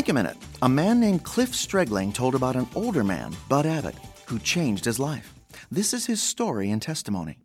Think 0.00 0.08
a 0.08 0.14
minute. 0.14 0.38
A 0.62 0.68
man 0.70 0.98
named 0.98 1.24
Cliff 1.24 1.54
Streigling 1.54 2.10
told 2.10 2.34
about 2.34 2.56
an 2.56 2.66
older 2.74 3.04
man, 3.04 3.36
Bud 3.50 3.66
Abbot, 3.66 3.94
who 4.28 4.38
changed 4.38 4.86
his 4.86 4.98
life. 4.98 5.34
This 5.70 5.92
is 5.92 6.06
his 6.06 6.22
story 6.22 6.70
and 6.70 6.80
testimony. 6.80 7.38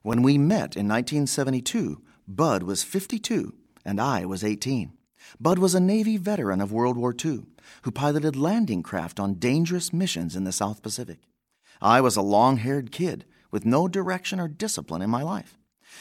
When 0.00 0.22
we 0.22 0.38
met 0.38 0.74
in 0.74 0.88
1972, 0.88 2.00
Bud 2.26 2.62
was 2.62 2.82
52 2.82 3.52
and 3.84 4.00
I 4.00 4.24
was 4.24 4.42
18. 4.42 4.94
Bud 5.38 5.58
was 5.58 5.74
a 5.74 5.80
Navy 5.80 6.16
veteran 6.16 6.62
of 6.62 6.72
World 6.72 6.96
War 6.96 7.14
II 7.14 7.42
who 7.82 7.90
piloted 7.90 8.36
landing 8.36 8.82
craft 8.82 9.20
on 9.20 9.34
dangerous 9.34 9.92
missions 9.92 10.34
in 10.34 10.44
the 10.44 10.50
South 10.50 10.82
Pacific. 10.82 11.18
I 11.82 12.00
was 12.00 12.16
a 12.16 12.22
long 12.22 12.56
haired 12.56 12.90
kid 12.90 13.26
with 13.50 13.66
no 13.66 13.86
direction 13.86 14.40
or 14.40 14.48
discipline 14.48 15.02
in 15.02 15.10
my 15.10 15.22
life. 15.22 15.58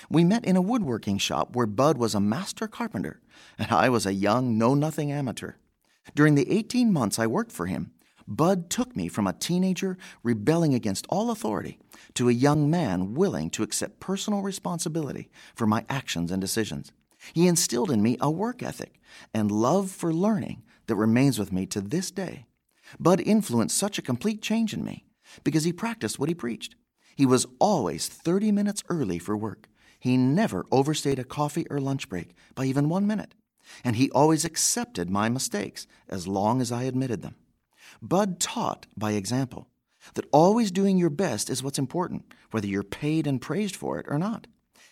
We 0.09 0.23
met 0.23 0.45
in 0.45 0.55
a 0.55 0.61
woodworking 0.61 1.17
shop 1.17 1.53
where 1.53 1.67
Bud 1.67 1.97
was 1.97 2.15
a 2.15 2.21
master 2.21 2.69
carpenter 2.69 3.19
and 3.59 3.73
I 3.73 3.89
was 3.89 4.05
a 4.05 4.13
young, 4.13 4.57
know 4.57 4.73
nothing 4.73 5.11
amateur. 5.11 5.55
During 6.15 6.35
the 6.35 6.51
18 6.51 6.91
months 6.91 7.19
I 7.19 7.27
worked 7.27 7.51
for 7.51 7.65
him, 7.65 7.91
Bud 8.27 8.69
took 8.69 8.95
me 8.95 9.07
from 9.07 9.25
a 9.25 9.33
teenager 9.33 9.97
rebelling 10.21 10.73
against 10.73 11.07
all 11.07 11.31
authority 11.31 11.79
to 12.15 12.27
a 12.27 12.33
young 12.33 12.69
man 12.69 13.13
willing 13.13 13.49
to 13.51 13.63
accept 13.63 14.01
personal 14.01 14.41
responsibility 14.41 15.29
for 15.55 15.65
my 15.65 15.85
actions 15.89 16.31
and 16.31 16.41
decisions. 16.41 16.91
He 17.33 17.47
instilled 17.47 17.89
in 17.89 18.01
me 18.01 18.17
a 18.19 18.29
work 18.29 18.61
ethic 18.61 18.99
and 19.33 19.49
love 19.49 19.91
for 19.91 20.13
learning 20.13 20.63
that 20.87 20.95
remains 20.95 21.39
with 21.39 21.53
me 21.53 21.65
to 21.67 21.79
this 21.79 22.11
day. 22.11 22.45
Bud 22.99 23.21
influenced 23.21 23.77
such 23.77 23.97
a 23.97 24.03
complete 24.03 24.41
change 24.41 24.73
in 24.73 24.83
me 24.83 25.05
because 25.43 25.63
he 25.63 25.73
practiced 25.73 26.19
what 26.19 26.29
he 26.29 26.35
preached. 26.35 26.75
He 27.15 27.25
was 27.25 27.47
always 27.59 28.07
30 28.07 28.51
minutes 28.51 28.83
early 28.89 29.19
for 29.19 29.35
work. 29.35 29.67
He 29.99 30.17
never 30.17 30.65
overstayed 30.71 31.17
a 31.17 31.23
coffee 31.23 31.65
or 31.69 31.79
lunch 31.79 32.09
break 32.09 32.35
by 32.55 32.65
even 32.65 32.89
one 32.89 33.07
minute 33.07 33.33
and 33.83 33.95
he 33.95 34.09
always 34.11 34.45
accepted 34.45 35.09
my 35.09 35.29
mistakes 35.29 35.87
as 36.09 36.27
long 36.27 36.61
as 36.61 36.71
I 36.71 36.83
admitted 36.83 37.21
them. 37.21 37.35
Bud 38.01 38.39
taught 38.39 38.87
by 38.95 39.11
example 39.11 39.67
that 40.13 40.27
always 40.31 40.71
doing 40.71 40.97
your 40.97 41.09
best 41.09 41.49
is 41.49 41.63
what's 41.63 41.79
important, 41.79 42.25
whether 42.51 42.67
you're 42.67 42.83
paid 42.83 43.27
and 43.27 43.41
praised 43.41 43.75
for 43.75 43.99
it 43.99 44.05
or 44.09 44.17
not. 44.17 44.47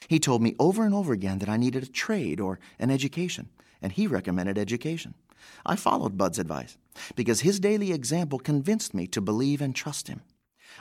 He 0.07 0.19
told 0.19 0.41
me 0.41 0.55
over 0.59 0.85
and 0.85 0.93
over 0.93 1.13
again 1.13 1.39
that 1.39 1.49
I 1.49 1.57
needed 1.57 1.83
a 1.83 1.87
trade 1.87 2.39
or 2.39 2.59
an 2.79 2.91
education, 2.91 3.49
and 3.81 3.91
he 3.91 4.07
recommended 4.07 4.57
education. 4.57 5.15
I 5.65 5.75
followed 5.75 6.17
Bud's 6.17 6.39
advice 6.39 6.77
because 7.15 7.41
his 7.41 7.59
daily 7.59 7.91
example 7.91 8.39
convinced 8.39 8.93
me 8.93 9.07
to 9.07 9.21
believe 9.21 9.61
and 9.61 9.75
trust 9.75 10.07
him. 10.07 10.21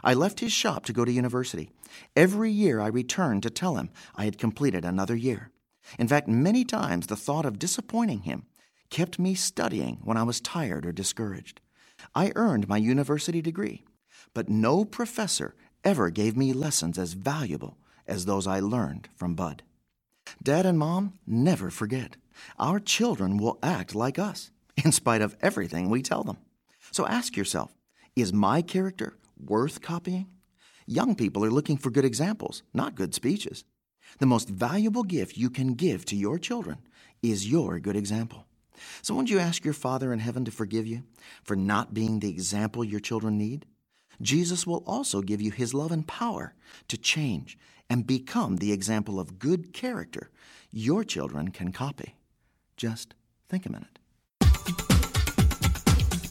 I 0.03 0.15
left 0.15 0.41
his 0.41 0.53
shop 0.53 0.85
to 0.87 0.93
go 0.93 1.05
to 1.05 1.13
university. 1.13 1.71
Every 2.17 2.51
year 2.51 2.81
I 2.81 2.89
returned 2.89 3.43
to 3.45 3.51
tell 3.51 3.77
him 3.77 3.91
I 4.17 4.25
had 4.25 4.39
completed 4.39 4.85
another 4.85 5.15
year. 5.15 5.51
In 5.99 6.09
fact, 6.09 6.29
many 6.29 6.65
times 6.65 7.07
the 7.07 7.17
thought 7.17 7.47
of 7.47 7.59
disappointing 7.59 8.23
him 8.23 8.47
kept 8.91 9.19
me 9.19 9.35
studying 9.35 9.99
when 10.03 10.17
I 10.17 10.23
was 10.23 10.41
tired 10.41 10.87
or 10.87 10.93
discouraged. 10.93 11.61
I 12.15 12.33
earned 12.35 12.69
my 12.69 12.77
university 12.77 13.41
degree, 13.41 13.85
but 14.35 14.49
no 14.49 14.85
professor 14.85 15.55
ever 15.85 16.11
gave 16.11 16.37
me 16.37 16.53
lessons 16.53 16.99
as 16.99 17.13
valuable 17.13 17.79
as 18.07 18.25
those 18.25 18.47
I 18.47 18.61
learned 18.61 19.09
from 19.17 19.35
Bud. 19.35 19.63
Dad 20.43 20.67
and 20.67 20.79
Mom 20.79 21.15
never 21.27 21.71
forget. 21.71 22.17
Our 22.59 22.81
children 22.81 23.37
will 23.37 23.59
act 23.63 23.95
like 23.95 24.19
us, 24.19 24.51
in 24.85 24.93
spite 24.93 25.23
of 25.23 25.37
everything 25.41 25.89
we 25.89 26.03
tell 26.03 26.25
them. 26.25 26.39
So 26.91 27.07
ask 27.07 27.37
yourself 27.37 27.75
is 28.17 28.33
my 28.33 28.63
character 28.63 29.17
worth 29.37 29.81
copying? 29.81 30.29
Young 30.87 31.17
people 31.17 31.45
are 31.45 31.51
looking 31.51 31.77
for 31.77 31.91
good 31.91 32.05
examples, 32.05 32.63
not 32.73 32.95
good 32.95 33.15
speeches. 33.15 33.65
The 34.19 34.27
most 34.27 34.49
valuable 34.49 35.03
gift 35.03 35.37
you 35.37 35.51
can 35.51 35.75
give 35.75 36.05
to 36.07 36.17
your 36.17 36.39
children 36.39 36.79
is 37.23 37.51
your 37.51 37.79
good 37.79 37.97
example. 37.97 38.47
So, 39.03 39.15
won't 39.15 39.31
you 39.31 39.39
ask 39.39 39.65
your 39.65 39.75
Father 39.75 40.13
in 40.13 40.19
heaven 40.19 40.45
to 40.45 40.51
forgive 40.51 40.87
you 40.87 41.05
for 41.43 41.57
not 41.57 41.95
being 41.95 42.21
the 42.21 42.31
example 42.31 42.85
your 42.85 43.01
children 43.01 43.39
need? 43.39 43.67
Jesus 44.21 44.67
will 44.67 44.83
also 44.87 45.23
give 45.23 45.41
you 45.41 45.51
his 45.51 45.75
love 45.75 45.93
and 45.93 46.07
power 46.07 46.55
to 46.89 46.97
change 46.97 47.59
and 47.91 48.07
become 48.07 48.57
the 48.57 48.73
example 48.73 49.19
of 49.19 49.39
good 49.39 49.73
character 49.73 50.31
your 50.71 51.05
children 51.05 51.51
can 51.51 51.73
copy. 51.73 52.17
Just 52.77 53.15
think 53.49 53.67
a 53.67 53.73
minute. 53.73 53.99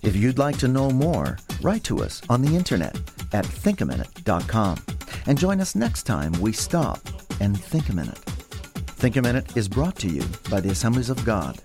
If 0.04 0.18
you'd 0.18 0.38
like 0.38 0.58
to 0.58 0.68
know 0.68 0.90
more, 0.90 1.38
write 1.62 1.84
to 1.86 2.04
us 2.04 2.22
on 2.30 2.42
the 2.42 2.56
internet 2.56 2.96
at 3.32 3.46
thinkaminute.com 3.46 4.78
and 5.26 5.38
join 5.38 5.62
us 5.62 5.76
next 5.76 6.04
time 6.04 6.34
we 6.42 6.52
stop 6.52 7.00
and 7.44 7.62
think 7.62 7.90
a 7.90 7.94
minute. 7.94 8.18
Think 9.04 9.18
a 9.18 9.22
Minute 9.22 9.58
is 9.58 9.68
brought 9.68 9.98
to 9.98 10.08
you 10.08 10.24
by 10.50 10.62
the 10.62 10.70
Assemblies 10.70 11.10
of 11.10 11.26
God 11.26 11.60